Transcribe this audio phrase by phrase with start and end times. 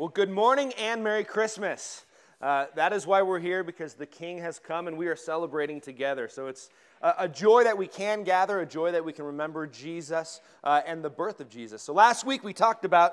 [0.00, 2.06] Well, good morning and Merry Christmas.
[2.40, 5.78] Uh, that is why we're here because the King has come and we are celebrating
[5.78, 6.26] together.
[6.26, 6.70] So it's
[7.02, 10.80] a, a joy that we can gather, a joy that we can remember Jesus uh,
[10.86, 11.82] and the birth of Jesus.
[11.82, 13.12] So last week we talked about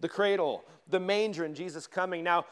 [0.00, 2.22] the cradle, the manger, and Jesus coming.
[2.22, 2.44] Now,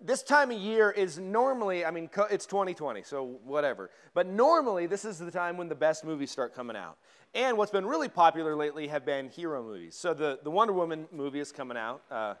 [0.00, 3.90] this time of year is normally, I mean, it's 2020, so whatever.
[4.14, 6.96] But normally, this is the time when the best movies start coming out.
[7.34, 9.96] And what's been really popular lately have been hero movies.
[9.96, 12.02] So the, the Wonder Woman movie is coming out.
[12.08, 12.34] Uh,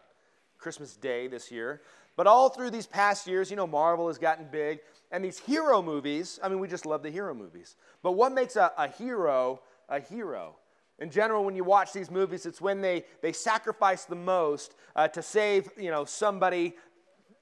[0.58, 1.80] Christmas Day this year.
[2.16, 4.80] But all through these past years, you know, Marvel has gotten big.
[5.10, 7.76] And these hero movies, I mean, we just love the hero movies.
[8.02, 10.56] But what makes a, a hero a hero?
[10.98, 15.06] In general, when you watch these movies, it's when they, they sacrifice the most uh,
[15.08, 16.74] to save, you know, somebody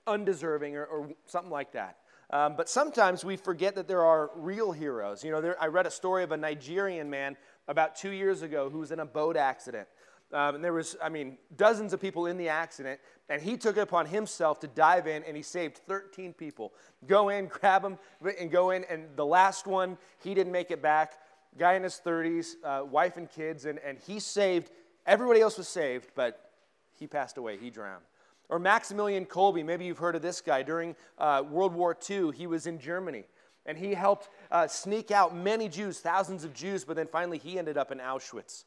[0.06, 1.96] undeserving or, or something like that.
[2.30, 5.24] Um, but sometimes we forget that there are real heroes.
[5.24, 7.36] You know, there, I read a story of a Nigerian man
[7.68, 9.88] about two years ago who was in a boat accident.
[10.32, 13.76] Um, and there was, I mean, dozens of people in the accident, and he took
[13.76, 16.72] it upon himself to dive in, and he saved 13 people.
[17.06, 17.98] Go in, grab them,
[18.38, 18.84] and go in.
[18.84, 21.14] And the last one, he didn't make it back.
[21.58, 24.70] Guy in his 30s, uh, wife and kids, and, and he saved.
[25.06, 26.50] Everybody else was saved, but
[26.98, 27.56] he passed away.
[27.56, 28.02] He drowned.
[28.48, 30.62] Or Maximilian Kolbe, maybe you've heard of this guy.
[30.62, 33.24] During uh, World War II, he was in Germany,
[33.64, 37.58] and he helped uh, sneak out many Jews, thousands of Jews, but then finally he
[37.58, 38.64] ended up in Auschwitz.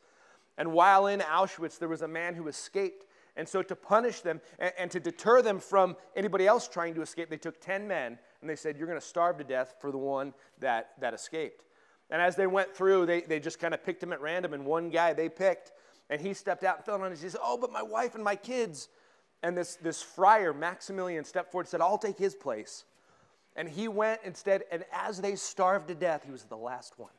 [0.59, 3.05] And while in Auschwitz, there was a man who escaped.
[3.37, 7.01] And so, to punish them and, and, to deter them from anybody else trying to
[7.01, 9.91] escape, they took 10 men and they said, You're going to starve to death for
[9.91, 11.63] the one that, that escaped.
[12.09, 14.53] And as they went through, they, they just kind of picked him at random.
[14.53, 15.71] And one guy they picked,
[16.09, 17.37] and he stepped out and fell on his knees.
[17.41, 18.89] Oh, but my wife and my kids.
[19.41, 22.83] And this, this friar, Maximilian, stepped forward and said, I'll take his place.
[23.55, 27.11] And he went instead, and as they starved to death, he was the last one.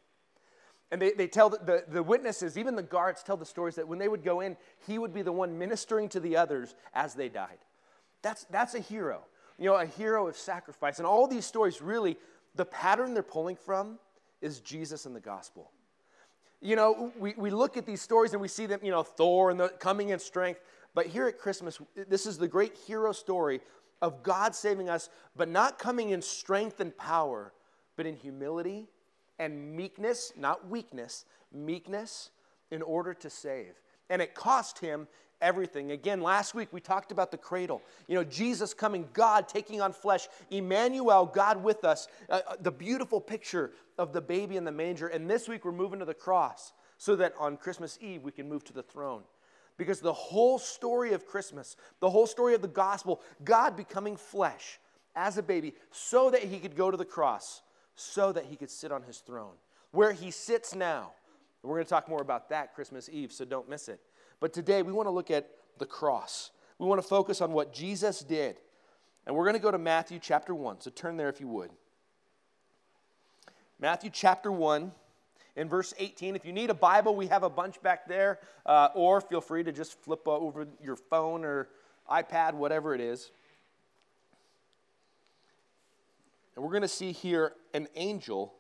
[0.91, 3.87] And they, they tell the, the, the, witnesses, even the guards tell the stories that
[3.87, 7.15] when they would go in, he would be the one ministering to the others as
[7.15, 7.59] they died.
[8.23, 9.23] That's, that's a hero,
[9.57, 10.99] you know, a hero of sacrifice.
[10.99, 12.17] And all these stories, really,
[12.57, 13.99] the pattern they're pulling from
[14.41, 15.71] is Jesus and the gospel.
[16.61, 19.51] You know, we, we look at these stories and we see them, you know, Thor
[19.51, 20.61] and the coming in strength.
[20.93, 23.61] But here at Christmas, this is the great hero story
[24.03, 27.53] of God saving us, but not coming in strength and power,
[27.97, 28.89] but in humility
[29.41, 32.31] and meekness, not weakness, meekness
[32.71, 33.73] in order to save.
[34.11, 35.09] And it cost him
[35.41, 35.93] everything.
[35.93, 37.81] Again, last week we talked about the cradle.
[38.07, 42.71] You know, Jesus coming, God taking on flesh, Emmanuel, God with us, uh, uh, the
[42.71, 45.09] beautiful picture of the baby in the manger.
[45.09, 48.47] And this week we're moving to the cross so that on Christmas Eve we can
[48.47, 49.23] move to the throne.
[49.79, 54.79] Because the whole story of Christmas, the whole story of the gospel, God becoming flesh
[55.17, 57.63] as a baby so that he could go to the cross
[58.01, 59.55] so that he could sit on his throne.
[59.93, 61.13] Where he sits now.
[61.63, 64.01] We're going to talk more about that Christmas Eve, so don't miss it.
[64.41, 66.51] But today we want to look at the cross.
[66.79, 68.57] We want to focus on what Jesus did.
[69.27, 70.81] And we're going to go to Matthew chapter 1.
[70.81, 71.71] So turn there if you would.
[73.79, 74.91] Matthew chapter 1
[75.57, 76.37] in verse 18.
[76.37, 78.39] If you need a Bible, we have a bunch back there.
[78.65, 81.69] Uh, or feel free to just flip over your phone or
[82.11, 83.31] iPad, whatever it is.
[86.61, 88.53] And we're going to see here an angel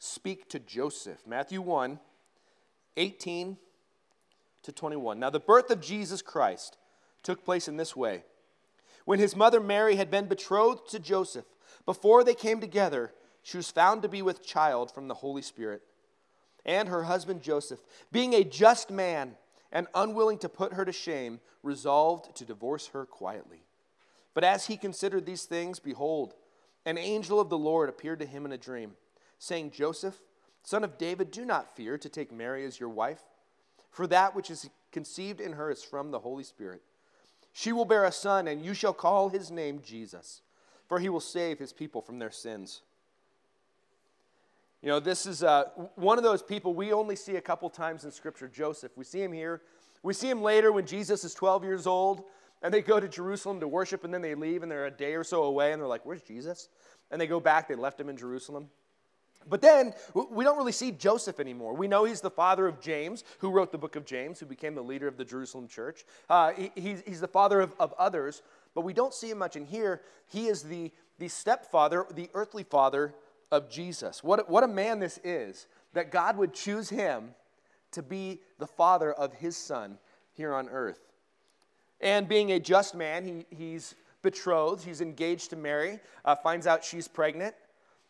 [0.00, 1.24] speak to Joseph.
[1.28, 2.00] Matthew 1
[2.96, 3.56] 18
[4.64, 5.20] to 21.
[5.20, 6.76] Now, the birth of Jesus Christ
[7.22, 8.24] took place in this way.
[9.04, 11.44] When his mother Mary had been betrothed to Joseph,
[11.84, 13.12] before they came together,
[13.44, 15.82] she was found to be with child from the Holy Spirit.
[16.64, 17.78] And her husband Joseph,
[18.10, 19.36] being a just man
[19.70, 23.62] and unwilling to put her to shame, resolved to divorce her quietly.
[24.34, 26.34] But as he considered these things, behold,
[26.86, 28.92] an angel of the Lord appeared to him in a dream,
[29.38, 30.22] saying, Joseph,
[30.62, 33.22] son of David, do not fear to take Mary as your wife,
[33.90, 36.80] for that which is conceived in her is from the Holy Spirit.
[37.52, 40.42] She will bear a son, and you shall call his name Jesus,
[40.88, 42.82] for he will save his people from their sins.
[44.80, 45.64] You know, this is uh,
[45.96, 48.92] one of those people we only see a couple times in Scripture, Joseph.
[48.96, 49.62] We see him here.
[50.02, 52.22] We see him later when Jesus is 12 years old
[52.62, 55.14] and they go to Jerusalem to worship, and then they leave, and they're a day
[55.14, 56.68] or so away, and they're like, Where's Jesus?
[57.10, 58.68] And they go back, they left him in Jerusalem.
[59.48, 61.74] But then we don't really see Joseph anymore.
[61.74, 64.74] We know he's the father of James, who wrote the book of James, who became
[64.74, 66.04] the leader of the Jerusalem church.
[66.28, 68.42] Uh, he, he's, he's, the father of, of others,
[68.74, 70.02] but we don't see him much in here.
[70.26, 73.14] He is the, the stepfather, the earthly father
[73.52, 74.24] of Jesus.
[74.24, 77.34] What, what a man this is that God would choose him
[77.92, 79.98] to be the father of his son
[80.32, 81.00] here on earth.
[82.00, 86.84] And being a just man, he, he's betrothed, he's engaged to Mary, uh, finds out
[86.84, 87.54] she's pregnant,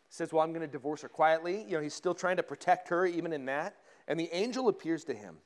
[0.09, 1.63] says, Well, I'm going to divorce her quietly.
[1.63, 3.75] You know, he's still trying to protect her even in that.
[4.07, 5.37] And the angel appears to him.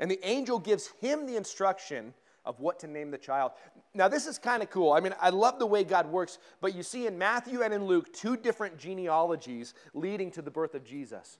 [0.00, 2.14] And the angel gives him the instruction
[2.44, 3.52] of what to name the child.
[3.94, 4.92] Now, this is kind of cool.
[4.92, 7.84] I mean, I love the way God works, but you see in Matthew and in
[7.84, 11.38] Luke two different genealogies leading to the birth of Jesus.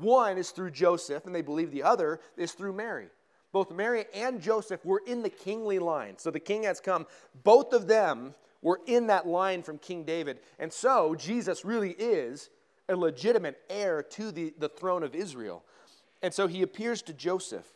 [0.00, 3.08] One is through Joseph, and they believe the other is through Mary.
[3.52, 6.18] Both Mary and Joseph were in the kingly line.
[6.18, 7.06] So the king has come.
[7.44, 10.40] Both of them were in that line from King David.
[10.58, 12.50] And so Jesus really is
[12.88, 15.64] a legitimate heir to the, the throne of Israel.
[16.22, 17.66] And so he appears to Joseph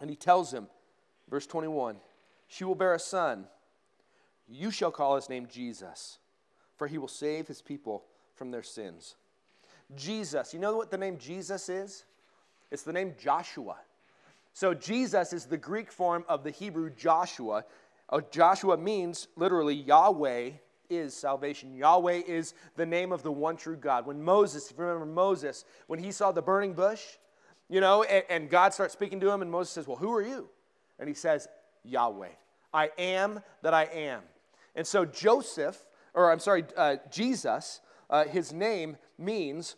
[0.00, 0.68] and he tells him,
[1.28, 1.96] verse 21,
[2.48, 3.46] she will bear a son.
[4.48, 6.18] You shall call his name Jesus,
[6.76, 8.04] for he will save his people
[8.34, 9.16] from their sins.
[9.94, 12.04] Jesus, you know what the name Jesus is?
[12.70, 13.76] It's the name Joshua.
[14.56, 17.66] So Jesus is the Greek form of the Hebrew Joshua.
[18.08, 20.52] Uh, Joshua means literally Yahweh
[20.88, 21.74] is salvation.
[21.74, 24.06] Yahweh is the name of the one true God.
[24.06, 27.02] When Moses, if you remember Moses, when he saw the burning bush,
[27.68, 30.22] you know, and, and God starts speaking to him, and Moses says, Well, who are
[30.22, 30.48] you?
[30.98, 31.48] And he says,
[31.84, 32.30] Yahweh.
[32.72, 34.22] I am that I am.
[34.74, 39.76] And so Joseph, or I'm sorry, uh, Jesus, uh, his name means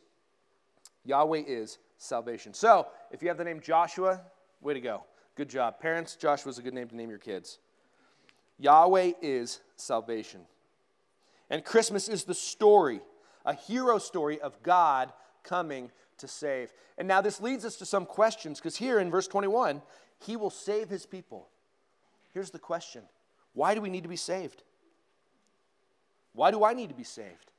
[1.04, 2.54] Yahweh is salvation.
[2.54, 4.20] So if you have the name Joshua,
[4.60, 5.04] way to go.
[5.34, 5.78] Good job.
[5.80, 7.58] Parents, Joshua's a good name to name your kids.
[8.58, 10.40] Yahweh is salvation.
[11.50, 13.00] And Christmas is the story,
[13.44, 15.12] a hero story of God
[15.44, 16.72] coming to save.
[16.98, 19.80] And now this leads us to some questions because here in verse 21,
[20.18, 21.48] he will save his people.
[22.34, 23.02] Here's the question
[23.54, 24.62] Why do we need to be saved?
[26.34, 27.52] Why do I need to be saved?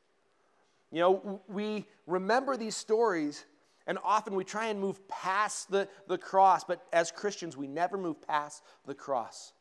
[0.92, 3.46] You know, we remember these stories,
[3.89, 7.97] and often we try and move past the, the cross, but as Christians, we never
[7.97, 9.51] move past the cross.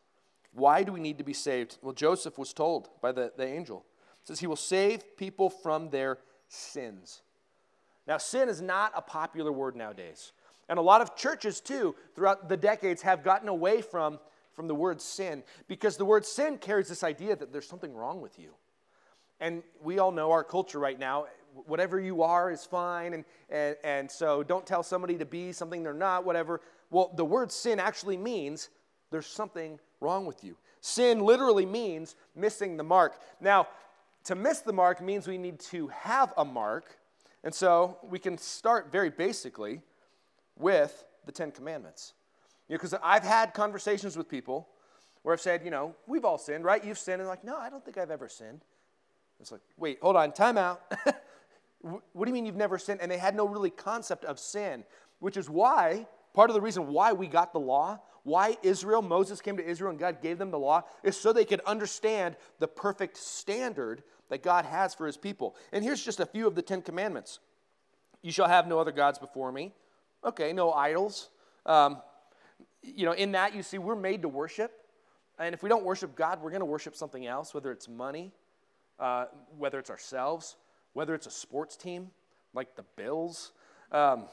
[0.52, 1.78] Why do we need to be saved?
[1.80, 3.86] Well, Joseph was told by the, the angel.
[4.20, 7.22] It says he will save people from their sins.
[8.06, 10.32] Now, sin is not a popular word nowadays.
[10.68, 14.18] And a lot of churches, too, throughout the decades, have gotten away from,
[14.52, 18.20] from the word sin because the word sin carries this idea that there's something wrong
[18.20, 18.50] with you.
[19.40, 21.28] And we all know our culture right now,
[21.66, 23.14] whatever you are is fine.
[23.14, 26.60] And, and, and so don't tell somebody to be something they're not, whatever.
[26.90, 28.68] Well, the word sin actually means
[29.10, 30.56] there's something wrong with you.
[30.80, 33.20] Sin literally means missing the mark.
[33.40, 33.68] Now,
[34.24, 36.98] to miss the mark means we need to have a mark
[37.44, 39.80] and so we can start very basically
[40.56, 42.14] with the Ten Commandments.
[42.68, 44.68] Because you know, I've had conversations with people
[45.22, 46.84] where I've said, you know, we've all sinned, right?
[46.84, 47.20] You've sinned.
[47.20, 48.62] And like, no, I don't think I've ever sinned.
[49.40, 50.82] It's like, wait, hold on, time out.
[51.80, 53.00] what do you mean you've never sinned?
[53.00, 54.84] And they had no really concept of sin,
[55.20, 59.40] which is why, part of the reason why we got the law, why Israel, Moses
[59.40, 62.68] came to Israel and God gave them the law, is so they could understand the
[62.68, 65.56] perfect standard that God has for his people.
[65.72, 67.38] And here's just a few of the Ten Commandments
[68.22, 69.72] You shall have no other gods before me.
[70.24, 71.30] Okay, no idols.
[71.64, 72.02] Um,
[72.82, 74.72] you know, in that you see we're made to worship.
[75.38, 78.32] And if we don't worship God, we're going to worship something else, whether it's money,
[78.98, 79.26] uh,
[79.56, 80.56] whether it's ourselves,
[80.98, 82.10] whether it's a sports team
[82.54, 83.52] like the Bills.
[83.92, 84.24] Um,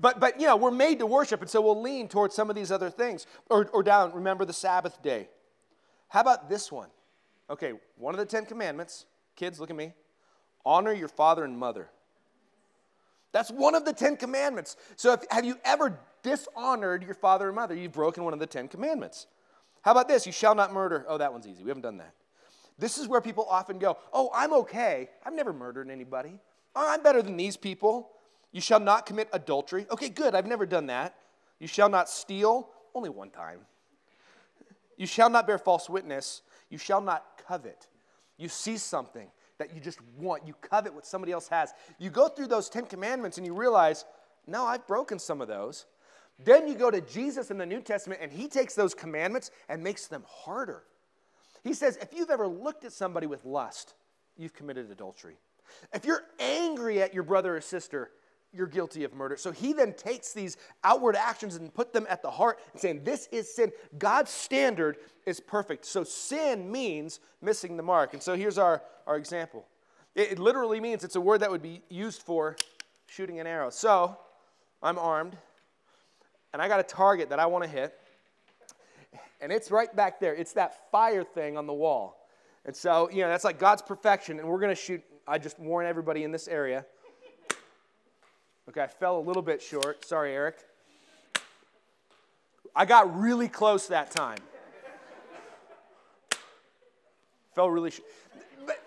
[0.00, 2.56] but, but, you know, we're made to worship, and so we'll lean towards some of
[2.56, 3.26] these other things.
[3.50, 5.28] Or, or down, remember the Sabbath day.
[6.08, 6.88] How about this one?
[7.50, 9.04] Okay, one of the Ten Commandments,
[9.36, 9.92] kids, look at me
[10.64, 11.90] honor your father and mother.
[13.32, 14.78] That's one of the Ten Commandments.
[14.96, 17.74] So, if, have you ever dishonored your father and mother?
[17.74, 19.26] You've broken one of the Ten Commandments.
[19.82, 20.24] How about this?
[20.24, 21.04] You shall not murder.
[21.08, 21.62] Oh, that one's easy.
[21.62, 22.14] We haven't done that.
[22.78, 25.08] This is where people often go, Oh, I'm okay.
[25.24, 26.38] I've never murdered anybody.
[26.76, 28.10] Oh, I'm better than these people.
[28.52, 29.86] You shall not commit adultery.
[29.90, 30.34] Okay, good.
[30.34, 31.14] I've never done that.
[31.58, 32.70] You shall not steal.
[32.94, 33.60] Only one time.
[34.96, 36.42] You shall not bear false witness.
[36.70, 37.88] You shall not covet.
[38.36, 41.74] You see something that you just want, you covet what somebody else has.
[41.98, 44.04] You go through those 10 commandments and you realize,
[44.46, 45.86] no, I've broken some of those.
[46.44, 49.82] Then you go to Jesus in the New Testament and he takes those commandments and
[49.82, 50.84] makes them harder.
[51.64, 53.94] He says, if you've ever looked at somebody with lust,
[54.36, 55.36] you've committed adultery.
[55.92, 58.10] If you're angry at your brother or sister,
[58.52, 59.36] you're guilty of murder.
[59.36, 63.04] So he then takes these outward actions and put them at the heart and saying,
[63.04, 63.72] This is sin.
[63.98, 64.96] God's standard
[65.26, 65.84] is perfect.
[65.84, 68.14] So sin means missing the mark.
[68.14, 69.66] And so here's our, our example.
[70.14, 72.56] It, it literally means it's a word that would be used for
[73.06, 73.70] shooting an arrow.
[73.70, 74.16] So
[74.82, 75.36] I'm armed,
[76.52, 77.98] and I got a target that I want to hit.
[79.40, 80.34] And it's right back there.
[80.34, 82.26] It's that fire thing on the wall.
[82.64, 84.38] And so, you know, that's like God's perfection.
[84.38, 86.84] And we're going to shoot, I just warn everybody in this area
[88.68, 90.04] Okay, I fell a little bit short.
[90.04, 90.58] Sorry, Eric.
[92.76, 94.38] I got really close that time.
[97.54, 98.06] fell really short.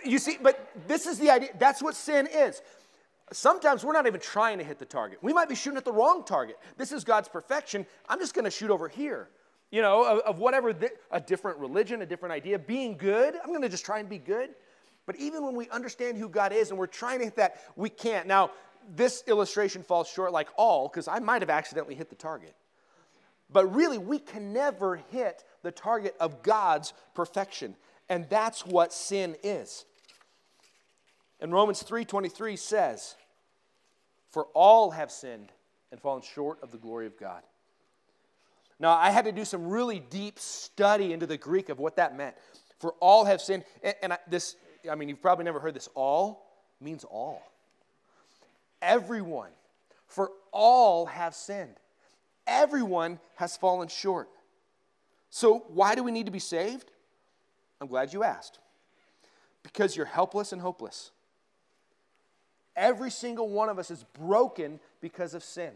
[0.06, 1.50] You see, but this is the idea.
[1.58, 2.62] That's what sin is.
[3.34, 5.18] Sometimes we're not even trying to hit the target.
[5.24, 6.60] We might be shooting at the wrong target.
[6.78, 7.88] This is God's perfection.
[8.08, 9.30] I'm just going to shoot over here.
[9.72, 13.36] You know, of, of whatever, th- a different religion, a different idea, being good.
[13.42, 14.52] I'm going to just try and be good.
[15.06, 17.90] But even when we understand who God is and we're trying to hit that, we
[17.90, 18.28] can't.
[18.28, 18.52] Now,
[18.96, 22.54] this illustration falls short like all, because I might have accidentally hit the target.
[23.52, 27.76] But really, we can never hit the target of God's perfection.
[28.10, 29.86] And that's what sin is.
[31.40, 33.16] And Romans 3:23 says,
[34.30, 35.52] "For all have sinned
[35.92, 37.44] and fallen short of the glory of God."
[38.82, 42.18] Now, I had to do some really deep study into the Greek of what that
[42.18, 42.36] meant.
[42.80, 44.56] For all have sinned, and, and I, this,
[44.92, 45.88] I mean, you've probably never heard this.
[45.94, 46.48] All
[46.82, 47.44] means all.
[48.82, 49.52] Everyone,
[50.08, 51.76] for all have sinned.
[52.48, 54.30] Everyone has fallen short.
[55.30, 56.90] So, why do we need to be saved?
[57.80, 58.58] I'm glad you asked.
[59.62, 61.12] Because you're helpless and hopeless.
[62.76, 65.74] Every single one of us is broken because of sin.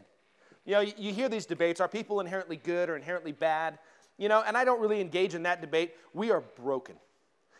[0.66, 3.78] You know, you hear these debates are people inherently good or inherently bad?
[4.18, 5.94] You know, and I don't really engage in that debate.
[6.14, 6.96] We are broken.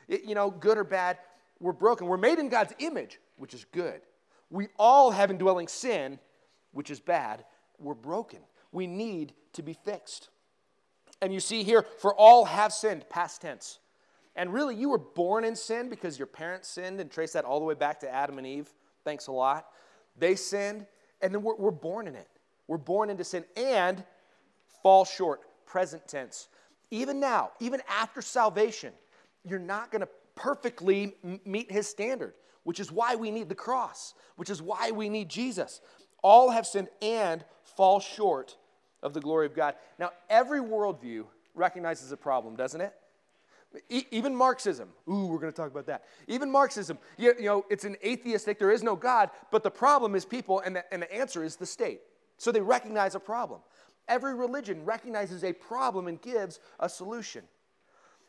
[0.08, 1.18] It, you know, good or bad,
[1.60, 2.08] we're broken.
[2.08, 4.02] We're made in God's image, which is good.
[4.50, 6.20] We all have indwelling sin,
[6.72, 7.46] which is bad.
[7.80, 8.40] We're broken.
[8.72, 10.30] We need to be fixed.
[11.22, 13.80] And you see here, for all have sinned, past tense.
[14.36, 17.60] And really, you were born in sin because your parents sinned and trace that all
[17.60, 18.70] the way back to Adam and Eve.
[19.04, 19.68] Thanks a lot.
[20.18, 20.86] They sinned,
[21.22, 22.28] and then we're, we're born in it.
[22.68, 24.04] We're born into sin and
[24.82, 26.48] fall short, present tense.
[26.92, 28.94] Even now, even after salvation,
[29.44, 34.14] you're not going to perfectly meet his standard, which is why we need the cross,
[34.36, 35.82] which is why we need Jesus.
[36.22, 38.58] All have sinned and fall short
[39.02, 39.76] of the glory of God.
[40.00, 42.94] Now, every worldview recognizes a problem, doesn't it?
[43.90, 46.06] E- even Marxism, ooh, we're going to talk about that.
[46.28, 50.16] Even Marxism, you, you, know, it's an atheistic, there is no God, but the problem
[50.16, 52.02] is people, and the, and the answer is the state.
[52.38, 53.62] So they recognize a problem.
[54.08, 57.44] Every religion recognizes a problem and gives a solution.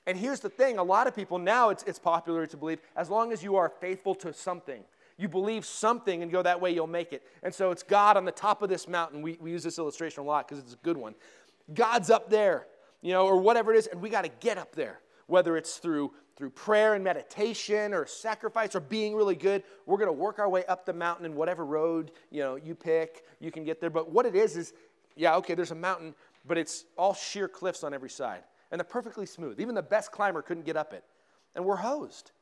[0.07, 3.11] And here's the thing a lot of people now, it's, it's popular to believe as
[3.11, 4.85] long as you are faithful to something,
[5.19, 7.25] you believe something and go that way, you'll make it.
[7.43, 9.23] And so it's God on the top of this mountain.
[9.23, 11.15] We, we use this illustration a lot because it's a good one.
[11.75, 12.67] God's up there,
[13.03, 15.79] you know, or whatever it is, and we got to get up there whether it's
[15.79, 20.39] through, through prayer and meditation or sacrifice or being really good, we're going to work
[20.39, 23.25] our way up the mountain in whatever road you know you pick.
[23.41, 23.91] You can get there.
[23.91, 24.73] But what it is is,
[25.17, 26.15] yeah, okay, there's a mountain,
[26.47, 29.61] but it's all sheer cliffs on every side, and they're perfectly smooth.
[29.61, 31.05] Even the best climber couldn't get up it,
[31.55, 32.33] and we're hosed.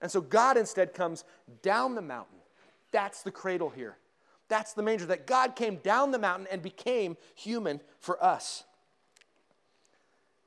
[0.00, 1.24] And so God instead comes
[1.62, 2.38] down the mountain.
[2.90, 3.96] That's the cradle here.
[4.48, 5.06] That's the manger.
[5.06, 8.64] That God came down the mountain and became human for us.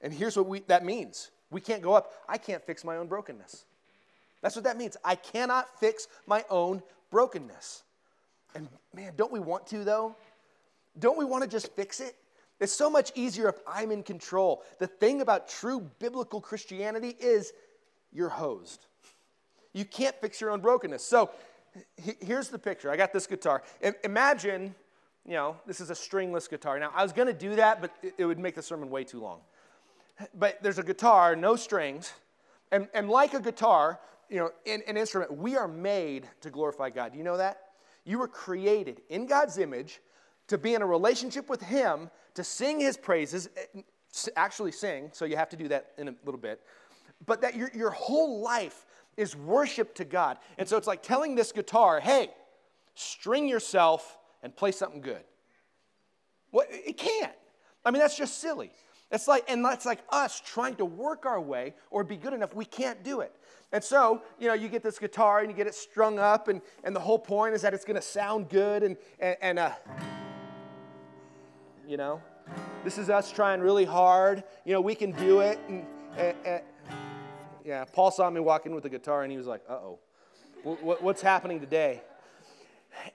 [0.01, 2.11] And here's what we, that means we can't go up.
[2.27, 3.65] I can't fix my own brokenness.
[4.41, 4.97] That's what that means.
[5.03, 7.83] I cannot fix my own brokenness.
[8.53, 10.15] And man, don't we want to though?
[10.97, 12.15] Don't we want to just fix it?
[12.59, 14.63] It's so much easier if I'm in control.
[14.79, 17.51] The thing about true biblical Christianity is
[18.13, 18.85] you're hosed.
[19.73, 21.03] You can't fix your own brokenness.
[21.03, 21.31] So
[22.21, 22.89] here's the picture.
[22.89, 23.61] I got this guitar.
[24.05, 24.73] Imagine,
[25.25, 26.79] you know, this is a stringless guitar.
[26.79, 29.19] Now, I was going to do that, but it would make the sermon way too
[29.19, 29.41] long
[30.33, 32.13] but there's a guitar, no strings.
[32.71, 36.89] And, and like a guitar, you know, in, an instrument, we are made to glorify
[36.89, 37.11] God.
[37.11, 37.61] Do you know that?
[38.05, 40.01] You were created in God's image
[40.47, 43.81] to be in a relationship with Him, to sing His praises, eh,
[44.35, 46.61] actually sing, so you have to do that in a little bit,
[47.25, 48.85] but that your, your whole life
[49.17, 50.37] is worship to God.
[50.57, 52.29] And so it's like telling this guitar, hey,
[52.95, 55.23] string yourself and play something good.
[56.51, 57.33] Well, it can't.
[57.83, 58.71] I mean, that's just silly.
[59.11, 62.55] It's like, and that's like us trying to work our way or be good enough.
[62.55, 63.33] We can't do it.
[63.71, 66.61] And so, you know, you get this guitar and you get it strung up, and,
[66.83, 68.83] and the whole point is that it's going to sound good.
[68.83, 69.71] And, and, and uh,
[71.87, 72.21] you know,
[72.83, 74.43] this is us trying really hard.
[74.65, 75.59] You know, we can do it.
[75.67, 75.85] And,
[76.17, 76.61] and, and
[77.63, 79.99] yeah, Paul saw me walking with the guitar, and he was like, uh oh,
[80.63, 82.01] what, what's happening today?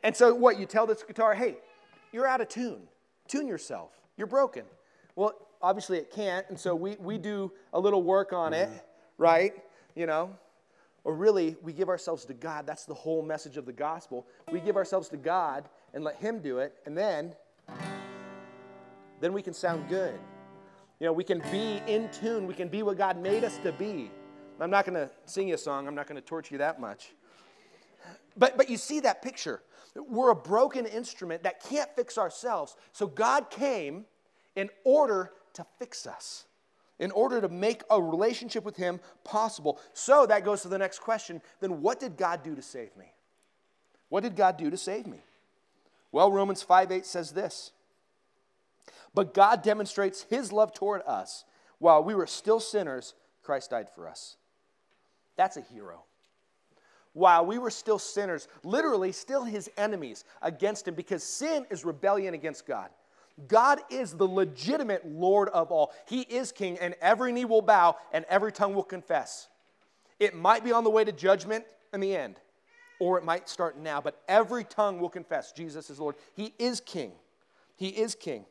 [0.03, 0.59] And so, what?
[0.59, 1.57] You tell this guitar, hey,
[2.13, 2.83] you're out of tune.
[3.29, 3.91] Tune yourself.
[4.17, 4.65] You're broken.
[5.17, 7.23] Well, obviously it can't, and so we, we mm-hmm.
[7.23, 8.79] do a little work on it, mm-hmm.
[9.23, 9.53] right?
[9.95, 10.37] You know?
[11.03, 12.67] Or really, we give ourselves to God.
[12.67, 14.27] That's the whole message of the gospel.
[14.53, 17.35] We give ourselves to God and let Him do it, and then,
[19.21, 20.19] then we can sound good.
[20.99, 22.47] You know, we can be in tune.
[22.47, 24.11] We can be what God made us to be.
[24.61, 25.89] I'm not going to sing you a song.
[25.89, 27.13] I'm not going to torture you that much.
[28.37, 29.63] But, but you see that picture.
[29.95, 32.77] We're a broken instrument that can't fix ourselves.
[32.93, 34.05] So God came
[34.57, 36.47] in order to fix us,
[36.99, 39.81] in order to make a relationship with Him possible.
[39.93, 43.13] So that goes to the next question then what did God do to save me?
[44.09, 45.19] What did God do to save me?
[46.13, 47.73] Well, Romans 5 8 says this
[49.15, 51.45] But God demonstrates his love toward us.
[51.79, 54.37] While we were still sinners, Christ died for us.
[55.37, 56.03] That's a hero.
[57.13, 62.35] While we were still sinners, literally still his enemies against him, because sin is rebellion
[62.35, 62.91] against God.
[63.49, 65.93] God is the legitimate Lord of all.
[66.07, 69.49] He is king, and every knee will bow and every tongue will confess.
[70.19, 72.37] It might be on the way to judgment in the end,
[72.99, 76.17] or it might start now, but every tongue will confess Jesus is Lord.
[76.35, 77.13] He is king.
[77.77, 78.45] He is king.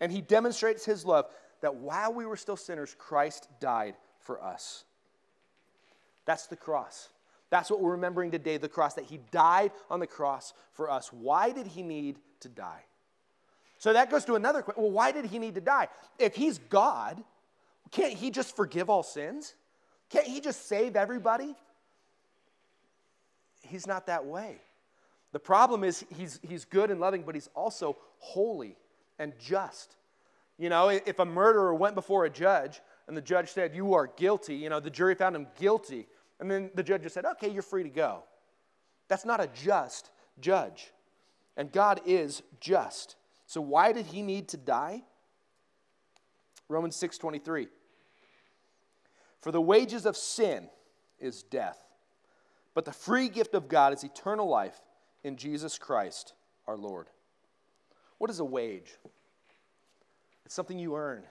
[0.00, 1.26] And he demonstrates his love
[1.62, 4.84] that while we were still sinners, Christ died for us.
[6.26, 7.08] That's the cross.
[7.50, 11.12] That's what we're remembering today the cross, that he died on the cross for us.
[11.12, 12.84] Why did he need to die?
[13.78, 14.82] So that goes to another question.
[14.82, 15.88] Well, why did he need to die?
[16.18, 17.22] If he's God,
[17.90, 19.54] can't he just forgive all sins?
[20.10, 21.54] Can't he just save everybody?
[23.60, 24.58] He's not that way.
[25.32, 28.76] The problem is he's, he's good and loving, but he's also holy
[29.18, 29.96] and just.
[30.58, 34.06] You know, if a murderer went before a judge and the judge said, You are
[34.06, 36.06] guilty, you know, the jury found him guilty,
[36.40, 38.22] and then the judge just said, Okay, you're free to go.
[39.08, 40.92] That's not a just judge.
[41.56, 43.16] And God is just.
[43.46, 45.04] So why did he need to die?
[46.68, 47.68] Romans 6:23.
[49.40, 50.68] For the wages of sin
[51.18, 51.80] is death,
[52.74, 54.80] but the free gift of God is eternal life
[55.22, 56.34] in Jesus Christ
[56.66, 57.08] our Lord.
[58.18, 58.96] What is a wage?
[60.44, 61.24] It's something you earn.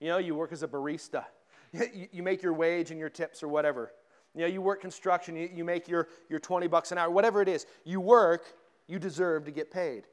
[0.00, 1.24] You know, you work as a barista.
[2.12, 3.90] You make your wage and your tips or whatever.
[4.32, 7.48] You know, you work construction, you make your, your 20 bucks an hour, whatever it
[7.48, 7.66] is.
[7.84, 8.44] You work,
[8.86, 10.04] you deserve to get paid.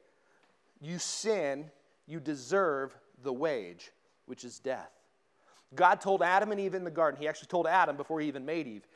[0.82, 1.70] You sin,
[2.06, 3.92] you deserve the wage,
[4.26, 4.90] which is death.
[5.74, 8.44] God told Adam and Eve in the garden, He actually told Adam before He even
[8.44, 8.86] made Eve,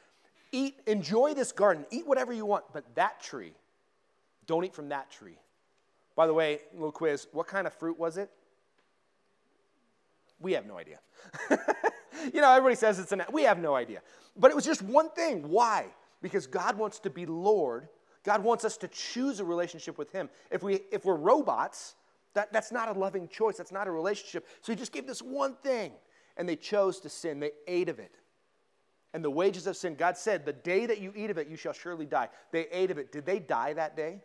[0.50, 3.52] eat, enjoy this garden, eat whatever you want, but that tree,
[4.46, 5.38] don't eat from that tree.
[6.16, 8.30] By the way, little quiz what kind of fruit was it?
[10.40, 10.98] We have no idea.
[12.32, 14.02] you know, everybody says it's an, we have no idea.
[14.36, 15.48] But it was just one thing.
[15.48, 15.86] Why?
[16.20, 17.88] Because God wants to be Lord.
[18.26, 20.28] God wants us to choose a relationship with Him.
[20.50, 21.94] If, we, if we're robots,
[22.34, 23.56] that, that's not a loving choice.
[23.56, 24.48] That's not a relationship.
[24.62, 25.92] So He just gave this one thing,
[26.36, 27.38] and they chose to sin.
[27.38, 28.16] They ate of it.
[29.14, 31.56] And the wages of sin, God said, the day that you eat of it, you
[31.56, 32.28] shall surely die.
[32.50, 33.12] They ate of it.
[33.12, 34.20] Did they die that day?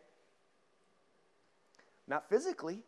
[2.08, 2.80] Not physically.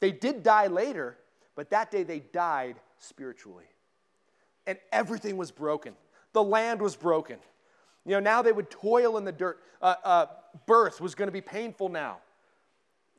[0.00, 1.18] They did die later,
[1.54, 3.66] but that day they died spiritually.
[4.66, 5.92] And everything was broken.
[6.32, 7.36] The land was broken.
[8.06, 9.60] You know, now they would toil in the dirt.
[9.82, 10.26] Uh, uh,
[10.64, 12.18] birth was going to be painful now.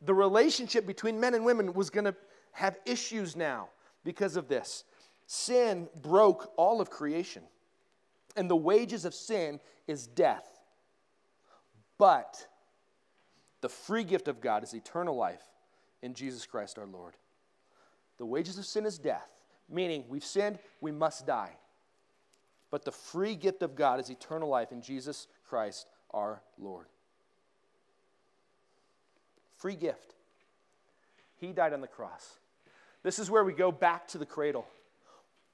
[0.02, 2.16] The relationship between men and women was going to
[2.54, 3.68] have issues now
[4.06, 4.86] because of this.
[5.26, 7.44] Sin broke all of creation,
[8.38, 10.48] and the wages of sin is death.
[11.98, 12.48] But
[13.60, 15.44] the free gift of God is eternal life
[16.02, 17.16] in Jesus Christ our Lord.
[18.20, 19.30] The wages of sin is death,
[19.70, 21.58] meaning we've sinned, we must die.
[22.70, 26.88] But the free gift of God is eternal life in Jesus Christ our Lord.
[29.56, 30.16] Free gift.
[31.38, 32.40] He died on the cross.
[33.04, 34.68] This is where we go back to the cradle.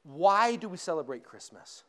[0.03, 1.83] Why do we celebrate Christmas?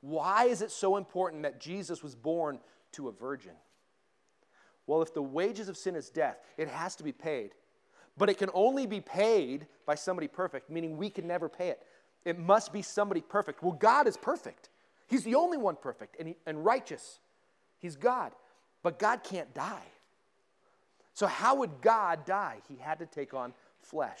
[0.00, 2.60] Why is it so important that Jesus was born
[2.92, 3.52] to a virgin?
[4.86, 7.50] Well, if the wages of sin is death, it has to be paid.
[8.16, 11.82] But it can only be paid by somebody perfect, meaning we can never pay it.
[12.28, 13.62] It must be somebody perfect.
[13.62, 14.68] Well, God is perfect.
[15.06, 17.20] He's the only one perfect and, he, and righteous.
[17.78, 18.32] He's God.
[18.82, 19.86] But God can't die.
[21.14, 22.58] So, how would God die?
[22.68, 24.20] He had to take on flesh.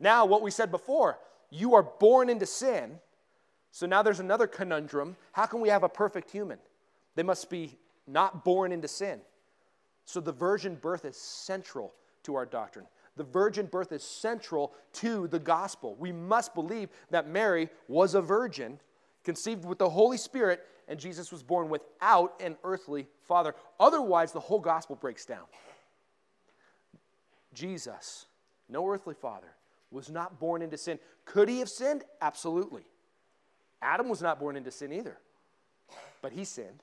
[0.00, 2.98] Now, what we said before, you are born into sin.
[3.70, 5.16] So now there's another conundrum.
[5.30, 6.58] How can we have a perfect human?
[7.14, 9.20] They must be not born into sin.
[10.06, 12.86] So the virgin birth is central to our doctrine.
[13.16, 15.96] The virgin birth is central to the gospel.
[15.98, 18.80] We must believe that Mary was a virgin,
[19.22, 23.54] conceived with the Holy Spirit, and Jesus was born without an earthly father.
[23.78, 25.44] Otherwise, the whole gospel breaks down.
[27.54, 28.26] Jesus,
[28.68, 29.54] no earthly father,
[29.90, 30.98] was not born into sin.
[31.26, 32.04] Could he have sinned?
[32.22, 32.82] Absolutely.
[33.82, 35.18] Adam was not born into sin either,
[36.22, 36.82] but he sinned.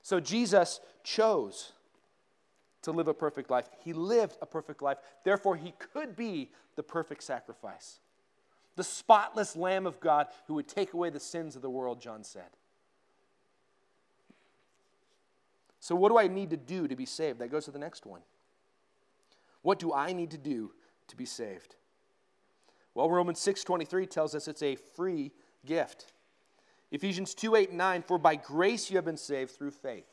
[0.00, 1.72] So Jesus chose
[2.84, 3.68] to live a perfect life.
[3.84, 4.98] He lived a perfect life.
[5.24, 8.00] Therefore, he could be the perfect sacrifice.
[8.76, 12.24] The spotless Lamb of God who would take away the sins of the world, John
[12.24, 12.50] said.
[15.80, 17.40] So, what do I need to do to be saved?
[17.40, 18.22] That goes to the next one.
[19.62, 20.72] What do I need to do
[21.08, 21.76] to be saved?
[22.94, 25.32] Well, Romans 6:23 tells us it's a free
[25.66, 26.12] gift.
[26.90, 30.06] Ephesians 2, 8, and 9, for by grace you have been saved through faith.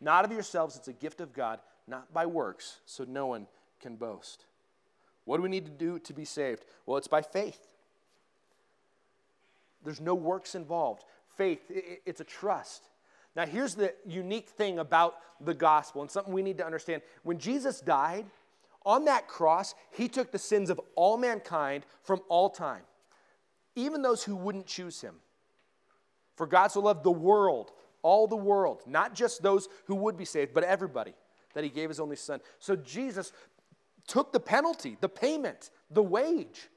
[0.00, 3.46] Not of yourselves, it's a gift of God, not by works, so no one
[3.80, 4.46] can boast.
[5.24, 6.64] What do we need to do to be saved?
[6.86, 7.68] Well, it's by faith.
[9.84, 11.04] There's no works involved.
[11.36, 12.88] Faith, it's a trust.
[13.36, 17.02] Now, here's the unique thing about the gospel and something we need to understand.
[17.22, 18.26] When Jesus died
[18.86, 22.82] on that cross, he took the sins of all mankind from all time,
[23.74, 25.16] even those who wouldn't choose him.
[26.36, 30.24] For God so loved the world, all the world, not just those who would be
[30.24, 31.14] saved, but everybody,
[31.54, 32.40] that he gave his only son.
[32.58, 33.32] So Jesus
[34.06, 36.68] took the penalty, the payment, the wage.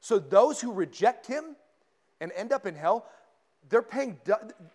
[0.00, 1.56] So those who reject him
[2.20, 3.06] and end up in hell,
[3.68, 4.18] they're paying,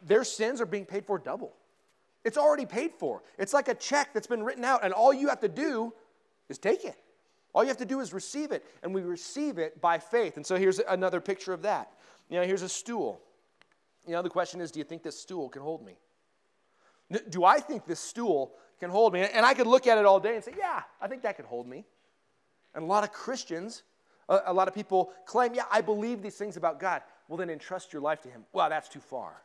[0.02, 1.54] their sins are being paid for double.
[2.26, 3.22] It's already paid for.
[3.38, 5.94] It's like a check that's been written out, and all you have to do
[6.50, 6.98] is take it.
[7.54, 10.36] All you have to do is receive it, and we receive it by faith.
[10.36, 11.92] And so here's another picture of that.
[12.30, 13.22] You know, here's a stool.
[14.06, 15.98] You know, the question is do you think this stool can hold me?
[17.30, 19.22] Do I think this stool can hold me?
[19.22, 21.46] And I could look at it all day and say, yeah, I think that could
[21.46, 21.86] hold me.
[22.74, 23.84] And a lot of Christians,
[24.30, 27.02] a, lot of people claim, yeah, I believe these things about God.
[27.28, 28.46] Well, then entrust your life to Him.
[28.54, 29.42] Well, that's too far.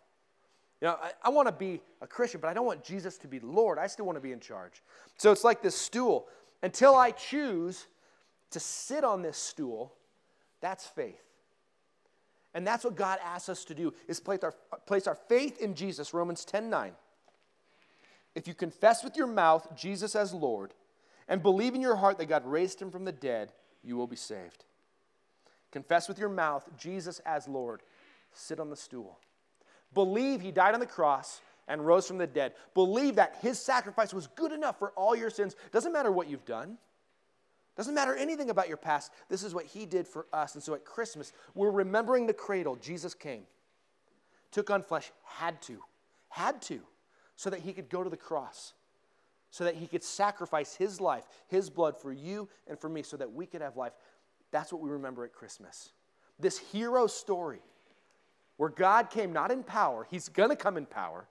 [0.81, 3.29] You know, I, I want to be a Christian, but I don't want Jesus to
[3.29, 3.79] be Lord.
[3.79, 4.83] I still want to be in charge.
[5.18, 6.27] So it's like this stool.
[6.62, 7.87] Until I choose
[8.51, 9.94] to sit on this stool,
[10.61, 11.20] that's faith.
[12.55, 14.55] And that's what God asks us to do, is place our,
[14.87, 16.92] place our faith in Jesus, Romans 10 9.
[18.35, 20.75] If you confess with your mouth Jesus as Lord
[21.29, 24.16] and believe in your heart that God raised him from the dead, you will be
[24.16, 24.64] saved.
[25.70, 27.83] Confess with your mouth Jesus as Lord.
[28.33, 29.18] Sit on the stool.
[29.92, 32.53] Believe he died on the cross and rose from the dead.
[32.75, 35.55] Believe that his sacrifice was good enough for all your sins.
[35.73, 36.79] Doesn't matter what you've done.
[37.77, 39.12] Doesn't matter anything about your past.
[39.29, 40.55] This is what he did for us.
[40.55, 42.77] And so at Christmas, we're remembering the cradle.
[42.77, 43.42] Jesus came,
[44.53, 45.81] took on flesh, had to,
[46.29, 46.81] had to,
[47.37, 48.75] so that he could go to the cross
[49.55, 53.16] so that he could sacrifice his life, his blood for you and for me, so
[53.16, 53.92] that we could have life.
[54.51, 55.92] That's what we remember at Christmas.
[56.40, 57.61] This hero story
[58.57, 61.29] where God came not in power, he's going to come in power,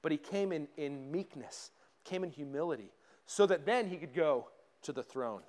[0.00, 1.72] but he came in, in meekness,
[2.04, 2.90] came in humility,
[3.26, 4.48] so that then he could go
[4.80, 5.42] to the throne.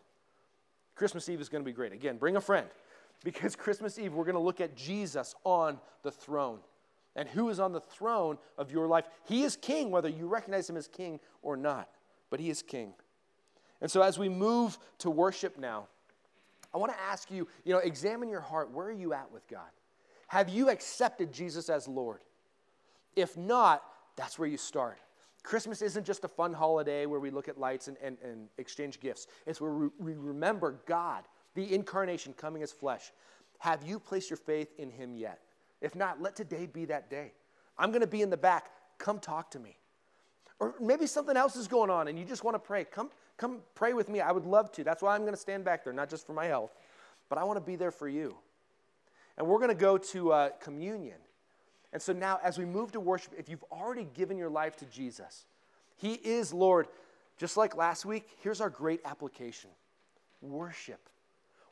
[0.93, 1.93] Christmas Eve is going to be great.
[1.93, 2.67] Again, bring a friend
[3.23, 6.59] because Christmas Eve, we're going to look at Jesus on the throne
[7.17, 9.05] and who is on the throne of your life.
[9.25, 11.89] He is king, whether you recognize him as king or not,
[12.29, 12.93] but he is king.
[13.81, 15.87] And so as we move to worship now,
[16.73, 18.71] I want to ask you, you know, examine your heart.
[18.71, 19.69] Where are you at with God?
[20.27, 22.21] Have you accepted Jesus as Lord?
[23.15, 23.83] If not,
[24.15, 24.99] that's where you start.
[25.43, 28.99] Christmas isn't just a fun holiday where we look at lights and, and, and exchange
[28.99, 29.27] gifts.
[29.45, 31.23] It's where we, we remember God,
[31.55, 33.11] the incarnation coming as flesh.
[33.59, 35.39] Have you placed your faith in Him yet?
[35.81, 37.33] If not, let today be that day.
[37.77, 38.71] I'm going to be in the back.
[38.97, 39.77] Come talk to me.
[40.59, 42.83] Or maybe something else is going on and you just want to pray.
[42.83, 44.21] Come, come pray with me.
[44.21, 44.83] I would love to.
[44.83, 46.71] That's why I'm going to stand back there, not just for my health,
[47.29, 48.35] but I want to be there for you.
[49.37, 51.17] And we're going to go to uh, communion.
[51.93, 54.85] And so now, as we move to worship, if you've already given your life to
[54.85, 55.45] Jesus,
[55.95, 56.87] He is Lord.
[57.37, 59.69] Just like last week, here's our great application
[60.41, 61.09] worship.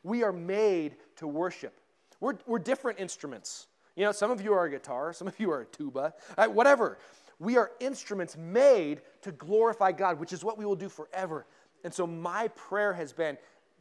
[0.04, 1.74] We are made to worship.
[2.20, 3.68] We're, we're different instruments.
[3.96, 6.52] You know, some of you are a guitar, some of you are a tuba, right,
[6.52, 6.98] whatever.
[7.40, 11.46] We are instruments made to glorify God, which is what we will do forever.
[11.84, 13.38] And so, my prayer has been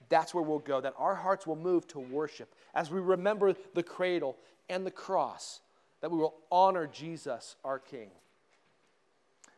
[0.08, 3.82] that's where we'll go, that our hearts will move to worship as we remember the
[3.82, 4.36] cradle
[4.68, 5.60] and the cross,
[6.00, 8.10] that we will honor Jesus, our King.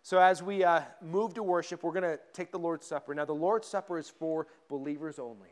[0.03, 3.15] So, as we uh, move to worship, we're going to take the Lord's Supper.
[3.15, 5.49] Now, the Lord's Supper is for believers only.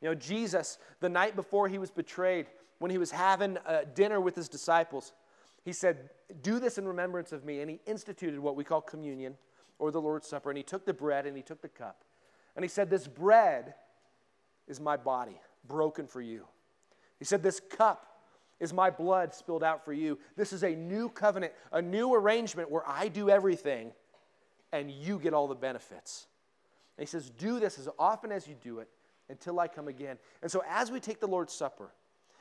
[0.00, 2.46] You know, Jesus, the night before he was betrayed,
[2.80, 5.12] when he was having a dinner with his disciples,
[5.64, 6.08] he said,
[6.42, 7.60] Do this in remembrance of me.
[7.60, 9.36] And he instituted what we call communion
[9.78, 10.50] or the Lord's Supper.
[10.50, 12.04] And he took the bread and he took the cup.
[12.56, 13.74] And he said, This bread
[14.66, 15.38] is my body,
[15.68, 16.46] broken for you.
[17.18, 18.06] He said, This cup
[18.60, 20.18] is my blood spilled out for you.
[20.36, 23.92] This is a new covenant, a new arrangement where I do everything
[24.72, 26.28] and you get all the benefits.
[26.96, 28.88] And he says, Do this as often as you do it
[29.28, 30.16] until I come again.
[30.40, 31.90] And so as we take the Lord's Supper,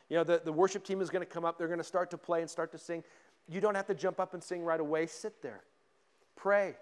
[0.09, 1.57] you know, the, the worship team is going to come up.
[1.57, 3.03] They're going to start to play and start to sing.
[3.47, 5.05] You don't have to jump up and sing right away.
[5.05, 5.61] Sit there.
[6.35, 6.75] Pray.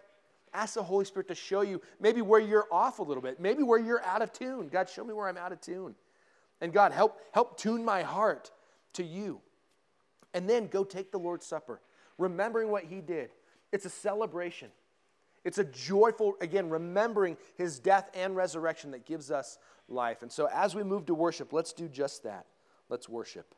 [0.53, 3.63] Ask the Holy Spirit to show you maybe where you're off a little bit, maybe
[3.63, 4.69] where you're out of tune.
[4.69, 5.93] God, show me where I'm out of tune.
[6.61, 8.51] And God, help, help tune my heart
[8.93, 9.41] to you.
[10.33, 11.81] And then go take the Lord's Supper,
[12.17, 13.29] remembering what He did.
[13.71, 14.69] It's a celebration.
[15.43, 19.57] It's a joyful, again, remembering His death and resurrection that gives us
[19.89, 20.21] life.
[20.21, 22.45] And so as we move to worship, let's do just that.
[22.89, 23.53] Let's worship.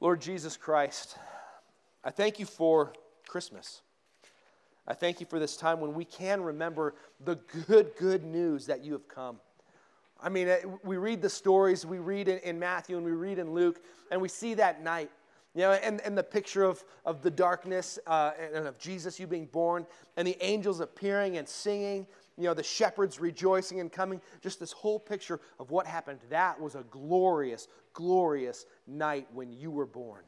[0.00, 1.16] Lord Jesus Christ,
[2.04, 2.92] I thank you for
[3.28, 3.82] Christmas.
[4.88, 6.94] I thank you for this time when we can remember
[7.24, 9.38] the good, good news that you have come.
[10.20, 13.38] I mean, uh, we read the stories, we read in, in Matthew and we read
[13.38, 15.10] in Luke, and we see that night.
[15.54, 19.26] You know, and, and the picture of, of the darkness uh, and of Jesus, you
[19.26, 24.20] being born, and the angels appearing and singing, you know, the shepherds rejoicing and coming,
[24.42, 26.20] just this whole picture of what happened.
[26.28, 30.22] That was a glorious, glorious night when you were born.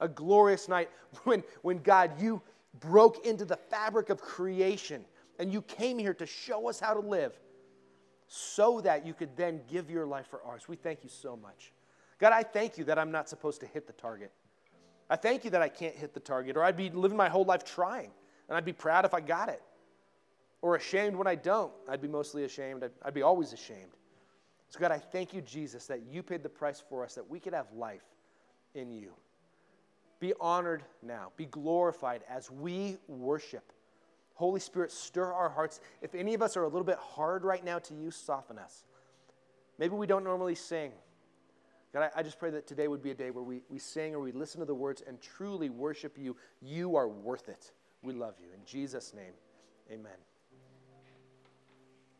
[0.00, 0.90] A glorious night
[1.24, 2.42] when, when God, you
[2.80, 5.04] broke into the fabric of creation
[5.38, 7.38] and you came here to show us how to live
[8.26, 10.68] so that you could then give your life for ours.
[10.68, 11.72] We thank you so much.
[12.18, 14.32] God, I thank you that I'm not supposed to hit the target.
[15.10, 17.44] I thank you that I can't hit the target, or I'd be living my whole
[17.44, 18.10] life trying,
[18.48, 19.62] and I'd be proud if I got it,
[20.64, 21.70] or ashamed when I don't.
[21.86, 22.84] I'd be mostly ashamed.
[22.84, 23.92] I'd, I'd be always ashamed.
[24.70, 27.38] So, God, I thank you, Jesus, that you paid the price for us, that we
[27.38, 28.06] could have life
[28.74, 29.12] in you.
[30.20, 33.74] Be honored now, be glorified as we worship.
[34.32, 35.80] Holy Spirit, stir our hearts.
[36.00, 38.84] If any of us are a little bit hard right now to you, soften us.
[39.78, 40.92] Maybe we don't normally sing.
[41.92, 44.14] God, I, I, just pray that today would be a day where we, we sing
[44.14, 46.36] or we listen to the words and truly worship you.
[46.62, 47.70] You are worth it.
[48.02, 48.48] We love you.
[48.54, 49.34] In Jesus' name,
[49.92, 50.16] amen.